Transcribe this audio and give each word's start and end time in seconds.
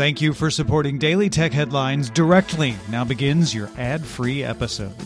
Thank 0.00 0.22
you 0.22 0.32
for 0.32 0.50
supporting 0.50 0.96
Daily 0.96 1.28
Tech 1.28 1.52
Headlines 1.52 2.08
directly. 2.08 2.74
Now 2.88 3.04
begins 3.04 3.54
your 3.54 3.68
ad 3.76 4.02
free 4.02 4.42
episode. 4.42 4.96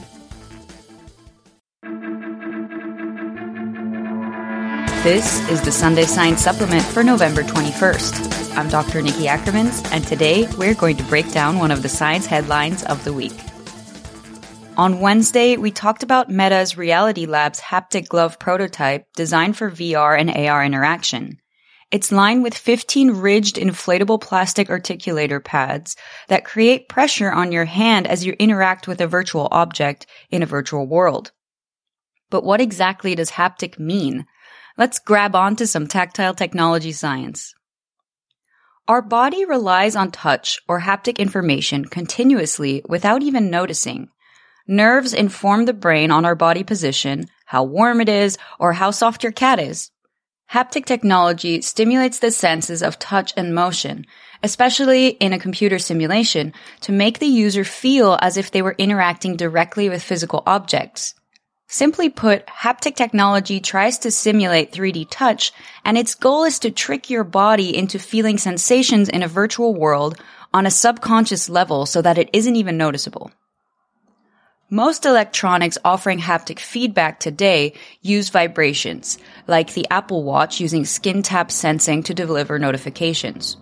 This 5.03 5.51
is 5.51 5.62
the 5.62 5.72
Sunday 5.72 6.04
Science 6.04 6.43
Supplement 6.43 6.85
for 6.85 7.03
November 7.03 7.43
21st. 7.43 8.57
I'm 8.57 8.69
Dr. 8.69 9.03
Nikki 9.03 9.25
Ackermans, 9.25 9.85
and 9.91 10.07
today 10.07 10.46
we're 10.57 10.75
going 10.75 10.96
to 10.98 11.04
break 11.06 11.29
down 11.32 11.58
one 11.58 11.72
of 11.72 11.82
the 11.82 11.88
science 11.88 12.26
headlines 12.26 12.84
of 12.84 13.02
the 13.02 13.12
week. 13.12 13.34
On 14.76 15.00
Wednesday, 15.00 15.56
we 15.56 15.72
talked 15.72 16.04
about 16.04 16.30
Meta's 16.30 16.79
Reality 16.79 17.26
Labs 17.26 17.61
haptic 17.61 18.06
glove 18.06 18.38
prototype 18.38 19.12
designed 19.16 19.56
for 19.56 19.72
VR 19.72 20.16
and 20.16 20.30
AR 20.30 20.64
interaction. 20.64 21.40
It's 21.91 22.11
lined 22.11 22.43
with 22.43 22.57
15 22.57 23.12
ridged 23.12 23.57
inflatable 23.57 24.21
plastic 24.21 24.69
articulator 24.69 25.43
pads 25.43 25.96
that 26.29 26.45
create 26.45 26.89
pressure 26.89 27.31
on 27.31 27.53
your 27.53 27.67
hand 27.67 28.07
as 28.07 28.25
you 28.25 28.35
interact 28.39 28.89
with 28.89 29.00
a 29.00 29.07
virtual 29.07 29.49
object 29.50 30.07
in 30.31 30.43
a 30.43 30.46
virtual 30.46 30.86
world. 30.86 31.32
But 32.31 32.44
what 32.44 32.61
exactly 32.61 33.14
does 33.14 33.31
haptic 33.31 33.78
mean? 33.78 34.27
Let's 34.77 34.98
grab 34.98 35.36
onto 35.36 35.67
some 35.67 35.86
tactile 35.86 36.34
technology 36.34 36.92
science. 36.92 37.55
Our 38.89 39.00
body 39.00 39.44
relies 39.44 39.97
on 39.97 40.11
touch 40.11 40.61
or 40.69 40.80
haptic 40.80 41.19
information 41.19 41.84
continuously 41.84 42.83
without 42.89 43.22
even 43.22 43.50
noticing. 43.50 44.08
Nerves 44.66 45.14
inform 45.14 45.66
the 45.66 45.72
brain 45.72 46.11
on 46.11 46.25
our 46.25 46.34
body 46.34 46.64
position, 46.64 47.27
how 47.47 47.64
warm 47.64 48.00
it 48.00 48.08
is, 48.08 48.36
or 48.58 48.72
how 48.72 48.91
soft 48.91 49.22
your 49.22 49.33
cat 49.33 49.61
is. 49.61 49.91
Haptic 50.55 50.84
technology 50.84 51.62
stimulates 51.62 52.20
the 52.20 52.31
senses 52.31 52.81
of 52.81 53.00
touch 53.00 53.33
and 53.36 53.56
motion, 53.56 54.06
especially 54.41 55.08
in 55.08 55.33
a 55.33 55.39
computer 55.41 55.80
simulation, 55.80 56.53
to 56.83 56.92
make 56.92 57.19
the 57.19 57.27
user 57.27 57.64
feel 57.64 58.16
as 58.22 58.36
if 58.36 58.52
they 58.52 58.62
were 58.62 58.77
interacting 58.78 59.34
directly 59.34 59.88
with 59.88 60.00
physical 60.00 60.44
objects. 60.47 61.16
Simply 61.66 62.08
put, 62.08 62.47
haptic 62.47 62.94
technology 62.94 63.58
tries 63.58 63.98
to 63.98 64.12
simulate 64.12 64.70
3D 64.70 65.08
touch, 65.10 65.52
and 65.84 65.98
its 65.98 66.14
goal 66.14 66.44
is 66.44 66.60
to 66.60 66.70
trick 66.70 67.10
your 67.10 67.25
body 67.25 67.77
into 67.77 67.98
feeling 67.98 68.38
sensations 68.38 69.08
in 69.08 69.25
a 69.25 69.34
virtual 69.42 69.75
world 69.75 70.20
on 70.52 70.66
a 70.66 70.70
subconscious 70.70 71.48
level 71.48 71.84
so 71.84 72.00
that 72.00 72.16
it 72.16 72.30
isn't 72.32 72.55
even 72.55 72.77
noticeable. 72.77 73.32
Most 74.70 75.04
electronics 75.04 75.76
offering 75.84 76.18
haptic 76.18 76.58
feedback 76.58 77.20
today 77.20 77.74
use 78.00 78.30
vibrations, 78.30 79.18
like 79.46 79.74
the 79.74 79.86
Apple 79.90 80.24
Watch 80.24 80.58
using 80.58 80.86
skin 80.86 81.22
tap 81.22 81.50
sensing 81.50 82.02
to 82.04 82.14
deliver 82.14 82.58
notifications. 82.58 83.58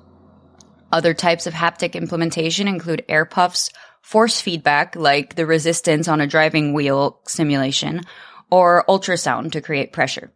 Other 0.92 1.12
types 1.12 1.48
of 1.48 1.54
haptic 1.54 1.94
implementation 1.94 2.68
include 2.68 3.04
air 3.08 3.24
puffs, 3.24 3.70
force 4.00 4.40
feedback 4.40 4.94
like 4.94 5.34
the 5.34 5.44
resistance 5.44 6.06
on 6.06 6.20
a 6.20 6.26
driving 6.26 6.72
wheel 6.72 7.18
simulation, 7.26 8.02
or 8.48 8.84
ultrasound 8.88 9.52
to 9.52 9.60
create 9.60 9.92
pressure. 9.92 10.32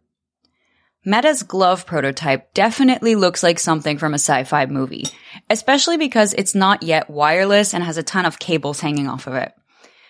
Meta's 1.05 1.43
glove 1.43 1.85
prototype 1.85 2.53
definitely 2.53 3.15
looks 3.15 3.41
like 3.41 3.59
something 3.59 3.97
from 3.97 4.13
a 4.13 4.19
sci-fi 4.19 4.65
movie, 4.65 5.05
especially 5.49 5.95
because 5.95 6.33
it's 6.33 6.53
not 6.53 6.83
yet 6.83 7.09
wireless 7.09 7.73
and 7.73 7.85
has 7.85 7.97
a 7.97 8.03
ton 8.03 8.25
of 8.25 8.39
cables 8.39 8.81
hanging 8.81 9.07
off 9.07 9.27
of 9.27 9.35
it. 9.35 9.53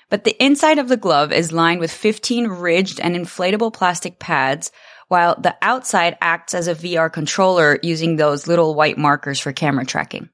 But 0.09 0.23
the 0.23 0.41
inside 0.43 0.79
of 0.79 0.87
the 0.87 0.97
glove 0.97 1.33
is 1.33 1.51
lined 1.51 1.79
with 1.79 1.91
15 1.91 2.47
ridged 2.47 2.99
and 2.99 3.15
inflatable 3.15 3.73
plastic 3.73 4.19
pads, 4.19 4.71
while 5.09 5.39
the 5.39 5.55
outside 5.61 6.17
acts 6.21 6.53
as 6.53 6.67
a 6.67 6.75
VR 6.75 7.11
controller 7.11 7.79
using 7.81 8.15
those 8.15 8.47
little 8.47 8.75
white 8.75 8.97
markers 8.97 9.39
for 9.39 9.51
camera 9.51 9.85
tracking. 9.85 10.29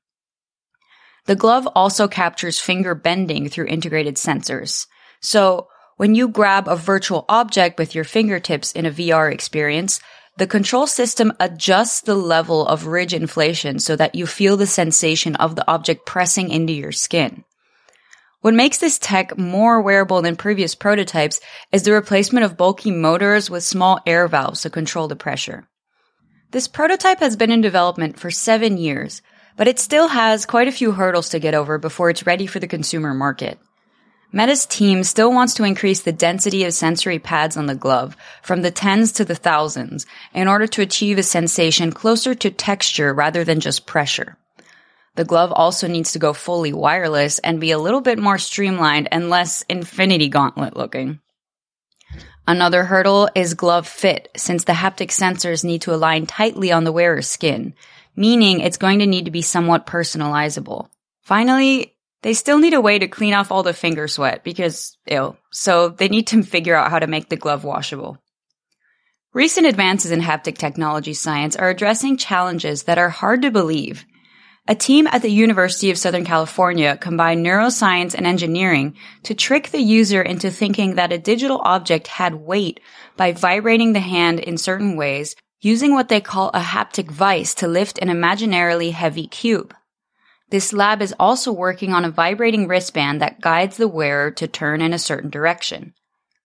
The 1.26 1.36
glove 1.36 1.68
also 1.76 2.08
captures 2.08 2.60
finger 2.60 2.96
bending 2.96 3.50
through 3.50 3.68
integrated 3.68 4.16
sensors. 4.16 4.88
So 5.22 5.68
when 5.98 6.16
you 6.16 6.28
grab 6.28 6.68
a 6.68 6.76
virtual 6.76 7.26
object 7.30 7.80
with 7.80 7.96
your 7.96 8.04
fingertips 8.04 8.74
in 8.74 8.86
a 8.86 8.92
VR 8.92 9.32
experience, 9.32 10.02
the 10.38 10.48
control 10.48 10.88
system 10.88 11.32
adjusts 11.40 12.02
the 12.02 12.16
level 12.16 12.68
of 12.68 12.88
ridge 12.88 13.14
inflation 13.14 13.80
so 13.80 13.96
that 13.96 14.16
you 14.16 14.26
feel 14.26 14.58
the 14.58 14.68
sensation 14.68 15.36
of 15.36 15.56
the 15.56 15.68
object 15.70 16.06
pressing 16.06 16.50
into 16.50 16.74
your 16.74 16.92
skin. 16.92 17.44
What 18.44 18.54
makes 18.54 18.80
this 18.80 19.00
tech 19.00 19.38
more 19.38 19.82
wearable 19.82 20.22
than 20.22 20.36
previous 20.36 20.76
prototypes 20.76 21.40
is 21.72 21.84
the 21.84 21.94
replacement 21.94 22.44
of 22.44 22.58
bulky 22.58 22.92
motors 22.92 23.50
with 23.50 23.64
small 23.64 24.02
air 24.06 24.28
valves 24.28 24.64
to 24.64 24.70
control 24.70 25.08
the 25.08 25.16
pressure. 25.16 25.66
This 26.52 26.68
prototype 26.68 27.22
has 27.22 27.38
been 27.38 27.52
in 27.52 27.62
development 27.62 28.20
for 28.20 28.30
seven 28.30 28.76
years, 28.76 29.22
but 29.56 29.70
it 29.70 29.80
still 29.80 30.10
has 30.10 30.46
quite 30.46 30.68
a 30.68 30.74
few 30.74 30.92
hurdles 30.92 31.30
to 31.30 31.40
get 31.40 31.56
over 31.56 31.78
before 31.78 32.10
it's 32.10 32.26
ready 32.26 32.46
for 32.46 32.60
the 32.60 32.68
consumer 32.68 33.14
market. 33.14 33.58
Meta's 34.34 34.66
team 34.66 35.06
still 35.06 35.32
wants 35.32 35.54
to 35.54 35.64
increase 35.64 36.02
the 36.02 36.12
density 36.12 36.66
of 36.66 36.74
sensory 36.74 37.20
pads 37.20 37.56
on 37.56 37.68
the 37.68 37.76
glove 37.76 38.18
from 38.42 38.62
the 38.62 38.72
tens 38.72 39.14
to 39.14 39.24
the 39.24 39.36
thousands 39.36 40.06
in 40.34 40.50
order 40.50 40.68
to 40.68 40.82
achieve 40.82 41.18
a 41.18 41.24
sensation 41.24 41.94
closer 41.94 42.36
to 42.36 42.52
texture 42.52 43.14
rather 43.14 43.46
than 43.46 43.62
just 43.62 43.86
pressure. 43.86 44.36
The 45.16 45.26
glove 45.26 45.52
also 45.52 45.88
needs 45.88 46.14
to 46.14 46.20
go 46.20 46.34
fully 46.34 46.74
wireless 46.74 47.40
and 47.40 47.62
be 47.62 47.72
a 47.72 47.78
little 47.78 48.02
bit 48.02 48.18
more 48.18 48.38
streamlined 48.38 49.10
and 49.12 49.30
less 49.30 49.62
infinity 49.70 50.28
gauntlet 50.28 50.76
looking. 50.76 51.20
Another 52.48 52.84
hurdle 52.84 53.30
is 53.36 53.54
glove 53.54 53.88
fit, 53.88 54.30
since 54.36 54.64
the 54.66 54.74
haptic 54.74 55.10
sensors 55.10 55.64
need 55.64 55.84
to 55.84 55.94
align 55.94 56.26
tightly 56.26 56.72
on 56.72 56.84
the 56.84 56.92
wearer's 56.92 57.28
skin, 57.28 57.74
meaning 58.16 58.60
it's 58.60 58.78
going 58.78 59.00
to 59.00 59.06
need 59.06 59.26
to 59.26 59.32
be 59.32 59.42
somewhat 59.42 59.86
personalizable. 59.86 60.90
Finally, 61.22 61.96
they 62.22 62.34
still 62.34 62.58
need 62.58 62.74
a 62.74 62.82
way 62.82 63.00
to 63.00 63.08
clean 63.08 63.34
off 63.34 63.52
all 63.52 63.64
the 63.64 63.74
finger 63.74 64.08
sweat 64.08 64.44
because, 64.44 64.98
ew, 65.06 65.38
so 65.52 65.90
they 65.90 66.10
need 66.10 66.28
to 66.28 66.44
figure 66.44 66.76
out 66.76 66.90
how 66.90 67.00
to 67.00 67.08
make 67.08 67.30
the 67.30 67.38
glove 67.38 67.64
washable. 67.64 68.18
Recent 69.34 69.66
advances 69.66 70.12
in 70.12 70.20
haptic 70.20 70.58
technology 70.58 71.14
science 71.14 71.56
are 71.56 71.70
addressing 71.70 72.18
challenges 72.18 72.84
that 72.84 72.98
are 72.98 73.10
hard 73.10 73.42
to 73.44 73.52
believe. 73.52 74.06
A 74.66 74.76
team 74.76 75.08
at 75.08 75.22
the 75.22 75.30
University 75.30 75.92
of 75.92 75.98
Southern 75.98 76.24
California 76.24 76.96
combined 76.96 77.46
neuroscience 77.46 78.14
and 78.14 78.26
engineering 78.26 78.96
to 79.24 79.36
trick 79.36 79.70
the 79.72 79.82
user 79.82 80.22
into 80.22 80.50
thinking 80.50 80.96
that 80.96 81.12
a 81.12 81.18
digital 81.18 81.62
object 81.66 82.08
had 82.08 82.36
weight 82.36 82.80
by 83.18 83.34
vibrating 83.34 83.92
the 83.92 84.00
hand 84.00 84.40
in 84.40 84.58
certain 84.58 84.96
ways 84.96 85.36
using 85.60 85.94
what 85.94 86.08
they 86.08 86.22
call 86.22 86.50
a 86.54 86.62
haptic 86.62 87.12
vice 87.12 87.54
to 87.56 87.68
lift 87.68 88.00
an 88.00 88.08
imaginarily 88.08 88.94
heavy 88.94 89.28
cube. 89.28 89.76
This 90.50 90.72
lab 90.72 91.02
is 91.02 91.14
also 91.20 91.52
working 91.52 91.94
on 91.94 92.06
a 92.06 92.12
vibrating 92.12 92.68
wristband 92.68 93.22
that 93.22 93.42
guides 93.42 93.76
the 93.76 93.90
wearer 93.90 94.32
to 94.32 94.48
turn 94.48 94.80
in 94.80 94.94
a 94.94 95.00
certain 95.00 95.30
direction. 95.30 95.94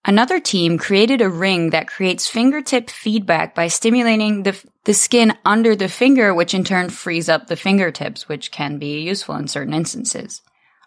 Another 0.09 0.41
team 0.41 0.79
created 0.79 1.21
a 1.21 1.29
ring 1.29 1.69
that 1.69 1.87
creates 1.87 2.27
fingertip 2.27 2.89
feedback 2.89 3.55
by 3.55 3.69
stimulating 3.69 4.43
the, 4.43 4.59
the 4.85 4.95
skin 4.95 5.37
under 5.45 5.77
the 5.77 5.87
finger, 5.87 6.33
which 6.33 6.55
in 6.55 6.65
turn 6.65 6.89
frees 6.89 7.29
up 7.29 7.47
the 7.47 7.57
fingertips, 7.57 8.27
which 8.27 8.51
can 8.51 8.79
be 8.79 9.03
useful 9.03 9.35
in 9.35 9.49
certain 9.49 9.75
instances. 9.75 10.41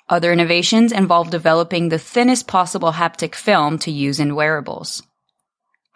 Other 0.10 0.34
innovations 0.34 0.92
involve 0.92 1.30
developing 1.30 1.90
the 1.90 2.00
thinnest 2.00 2.48
possible 2.48 2.94
haptic 2.94 3.36
film 3.36 3.78
to 3.80 3.92
use 3.92 4.20
in 4.20 4.34
wearables. 4.34 5.04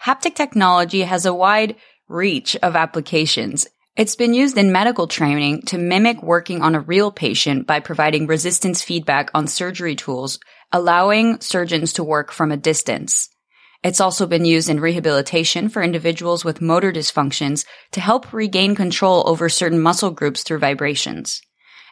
Haptic 0.04 0.36
technology 0.36 1.02
has 1.02 1.26
a 1.26 1.34
wide 1.34 1.78
reach 2.08 2.56
of 2.58 2.76
applications. 2.76 3.66
It's 3.96 4.16
been 4.16 4.36
used 4.36 4.56
in 4.56 4.72
medical 4.72 5.08
training 5.08 5.64
to 5.64 5.80
mimic 5.80 6.22
working 6.22 6.62
on 6.62 6.76
a 6.76 6.80
real 6.80 7.12
patient 7.12 7.66
by 7.66 7.80
providing 7.80 8.28
resistance 8.28 8.84
feedback 8.84 9.32
on 9.34 9.48
surgery 9.48 9.96
tools, 9.96 10.38
allowing 10.76 11.40
surgeons 11.40 11.94
to 11.94 12.04
work 12.04 12.34
from 12.34 12.52
a 12.52 12.58
distance. 12.58 13.30
It's 13.82 14.02
also 14.02 14.28
been 14.28 14.44
used 14.44 14.70
in 14.70 14.82
rehabilitation 14.82 15.70
for 15.70 15.82
individuals 15.82 16.44
with 16.44 16.60
motor 16.60 16.92
dysfunctions 16.92 17.66
to 17.94 18.02
help 18.02 18.34
regain 18.34 18.76
control 18.76 19.24
over 19.26 19.48
certain 19.48 19.80
muscle 19.80 20.12
groups 20.12 20.44
through 20.44 20.60
vibrations. 20.60 21.42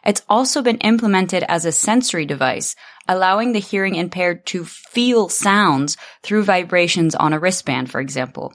It's 0.04 0.20
also 0.28 0.60
been 0.60 0.76
implemented 0.92 1.44
as 1.48 1.64
a 1.64 1.72
sensory 1.72 2.26
device, 2.26 2.76
allowing 3.08 3.52
the 3.52 3.58
hearing 3.58 3.94
impaired 3.94 4.44
to 4.48 4.66
feel 4.66 5.30
sounds 5.30 5.96
through 6.22 6.44
vibrations 6.44 7.14
on 7.14 7.32
a 7.32 7.38
wristband, 7.38 7.90
for 7.90 8.02
example. 8.02 8.52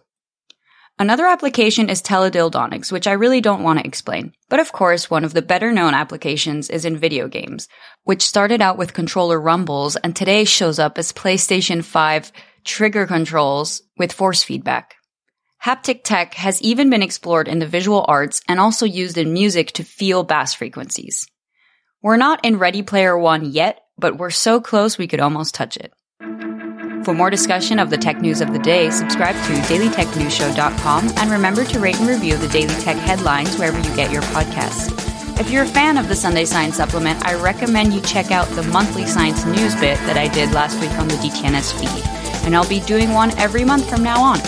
Another 1.01 1.27
application 1.27 1.89
is 1.89 2.01
teledildonics, 2.01 2.91
which 2.91 3.07
I 3.07 3.13
really 3.13 3.39
don't 3.39 3.63
want 3.63 3.79
to 3.79 3.87
explain. 3.87 4.33
But 4.49 4.59
of 4.59 4.73
course, 4.73 5.09
one 5.09 5.23
of 5.23 5.33
the 5.33 5.41
better 5.41 5.71
known 5.71 5.93
applications 5.93 6.69
is 6.69 6.83
in 6.83 6.97
video 6.97 7.29
games, 7.29 7.69
which 8.03 8.21
started 8.21 8.61
out 8.61 8.77
with 8.77 8.93
controller 8.93 9.39
rumbles 9.39 9.95
and 9.95 10.13
today 10.13 10.43
shows 10.43 10.77
up 10.77 10.97
as 10.97 11.13
PlayStation 11.13 11.85
5 11.85 12.33
trigger 12.65 13.07
controls 13.07 13.81
with 13.97 14.11
force 14.11 14.43
feedback. 14.43 14.95
Haptic 15.63 16.03
tech 16.03 16.33
has 16.33 16.61
even 16.61 16.89
been 16.89 17.01
explored 17.01 17.47
in 17.47 17.59
the 17.59 17.65
visual 17.65 18.03
arts 18.05 18.41
and 18.49 18.59
also 18.59 18.85
used 18.85 19.17
in 19.17 19.31
music 19.31 19.71
to 19.71 19.85
feel 19.85 20.23
bass 20.23 20.53
frequencies. 20.53 21.25
We're 22.01 22.17
not 22.17 22.43
in 22.43 22.59
Ready 22.59 22.81
Player 22.81 23.17
One 23.17 23.45
yet, 23.45 23.79
but 23.97 24.17
we're 24.17 24.31
so 24.31 24.59
close 24.59 24.97
we 24.97 25.07
could 25.07 25.21
almost 25.21 25.55
touch 25.55 25.77
it. 25.77 25.93
For 27.03 27.13
more 27.13 27.29
discussion 27.29 27.79
of 27.79 27.89
the 27.89 27.97
tech 27.97 28.19
news 28.21 28.41
of 28.41 28.51
the 28.51 28.59
day, 28.59 28.89
subscribe 28.89 29.35
to 29.35 29.53
dailytechnewsshow.com 29.73 31.11
and 31.17 31.31
remember 31.31 31.63
to 31.65 31.79
rate 31.79 31.99
and 31.99 32.07
review 32.07 32.37
the 32.37 32.47
Daily 32.49 32.75
Tech 32.81 32.97
headlines 32.97 33.57
wherever 33.57 33.77
you 33.77 33.95
get 33.95 34.11
your 34.11 34.21
podcasts. 34.23 34.89
If 35.39 35.49
you're 35.49 35.63
a 35.63 35.67
fan 35.67 35.97
of 35.97 36.09
the 36.09 36.15
Sunday 36.15 36.43
Science 36.43 36.75
Supplement, 36.75 37.25
I 37.25 37.35
recommend 37.35 37.93
you 37.93 38.01
check 38.01 38.31
out 38.31 38.47
the 38.49 38.63
monthly 38.63 39.05
science 39.05 39.45
news 39.45 39.73
bit 39.75 39.97
that 39.99 40.17
I 40.17 40.27
did 40.27 40.51
last 40.51 40.79
week 40.81 40.91
on 40.91 41.07
the 41.07 41.15
DTNS 41.15 41.79
feed, 41.79 42.45
and 42.45 42.53
I'll 42.55 42.67
be 42.67 42.81
doing 42.81 43.13
one 43.13 43.31
every 43.39 43.63
month 43.63 43.89
from 43.89 44.03
now 44.03 44.21
on. 44.21 44.39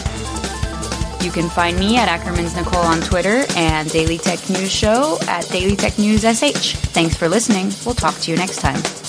You 1.24 1.32
can 1.32 1.50
find 1.50 1.80
me 1.80 1.98
at 1.98 2.10
Ackermans 2.10 2.58
Nicole 2.58 2.82
on 2.82 3.00
Twitter 3.00 3.46
and 3.56 3.90
Daily 3.90 4.18
Tech 4.18 4.50
News 4.50 4.72
Show 4.72 5.18
at 5.28 5.48
Daily 5.50 5.78
Tech 5.78 5.98
News 5.98 6.22
SH. 6.24 6.76
Thanks 6.92 7.16
for 7.16 7.30
listening. 7.30 7.72
We'll 7.86 7.96
talk 7.96 8.16
to 8.20 8.32
you 8.32 8.36
next 8.36 8.58
time. 8.60 9.01